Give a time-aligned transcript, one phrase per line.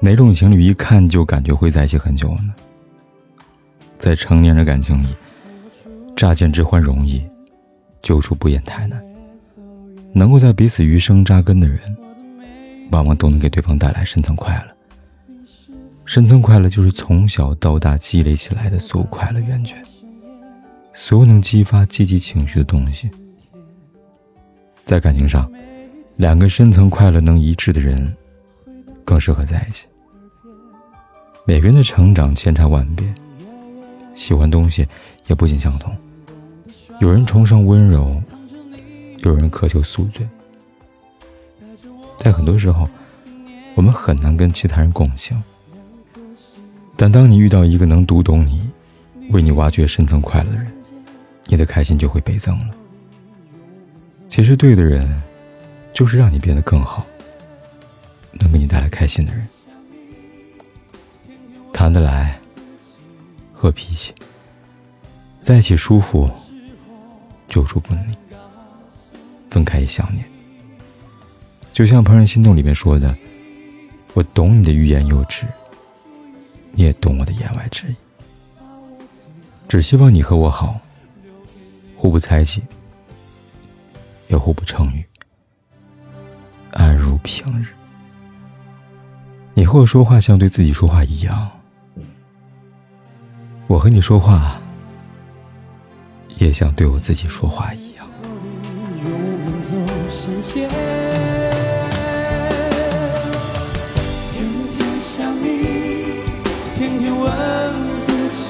[0.00, 2.54] 哪种情侣一看就感觉会在一起很久呢？
[3.98, 5.08] 在成年人感情里，
[6.16, 7.26] 乍见之欢容易，
[8.00, 9.04] 久处不厌太难。
[10.14, 11.80] 能够在彼此余生扎根的人，
[12.92, 15.34] 往往都能给对方带来深层快乐。
[16.04, 19.82] 深层快乐就是从小到大积累起来的所有快乐源泉，
[20.94, 23.10] 所有能激发积极情绪的东西。
[24.84, 25.50] 在感情上，
[26.16, 28.16] 两个深层快乐能一致的人。
[29.04, 29.86] 更适合在一起。
[31.48, 33.10] 每个人的成长千差万别，
[34.14, 34.86] 喜欢东西
[35.28, 35.96] 也不尽相同。
[37.00, 38.20] 有人崇尚温柔，
[39.20, 40.28] 有人渴求宿醉。
[42.18, 42.86] 在很多时候，
[43.74, 45.42] 我们很难跟其他人共情。
[46.98, 48.68] 但当你遇到一个能读懂你、
[49.30, 50.70] 为你挖掘深层快乐的人，
[51.46, 52.74] 你的开心就会倍增了。
[54.28, 55.22] 其实，对的人，
[55.94, 57.06] 就是让你变得更好。
[58.32, 59.48] 能给你带来开心的人，
[61.78, 62.36] 谈得来，
[63.52, 64.12] 和脾气，
[65.40, 66.28] 在一起舒服，
[67.46, 68.16] 久处不腻，
[69.48, 70.24] 分开也想念。
[71.72, 73.16] 就像《怦然心动》里面说的
[74.12, 75.46] ：“我懂你的欲言又止，
[76.72, 77.94] 你也懂我的言外之意。
[79.68, 80.80] 只希望你和我好，
[81.94, 82.60] 互不猜忌，
[84.26, 85.04] 也互不称誉，
[86.72, 87.68] 安如平日。”
[89.54, 91.48] 你和我说话像对自己说话一样，
[93.68, 94.58] 我和你说话
[96.38, 98.08] 也像对我自己说话一样。
[104.32, 104.42] 天
[104.72, 105.46] 天想你，
[106.74, 107.30] 天天问
[108.00, 108.40] 自己，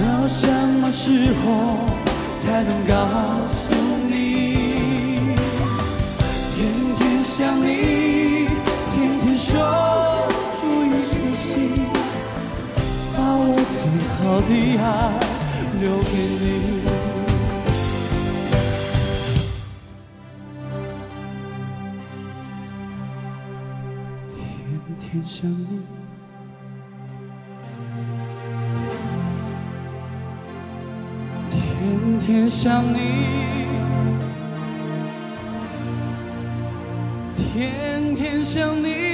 [0.00, 0.44] 到什
[0.80, 1.78] 么时候
[2.42, 2.92] 才能告
[3.46, 3.53] 诉
[14.46, 14.82] 的爱
[15.80, 16.44] 留给你。
[24.36, 25.64] 天天想你，
[31.50, 32.96] 天天想你，
[37.34, 39.13] 天天想你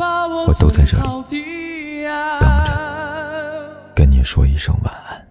[0.00, 1.36] 我都在这里等着，
[3.94, 5.29] 跟你说一声晚安。